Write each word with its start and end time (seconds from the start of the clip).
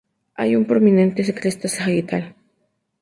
Hay 0.33 0.55
una 0.55 0.65
prominente 0.65 1.31
cresta 1.31 1.67
sagital. 1.67 2.33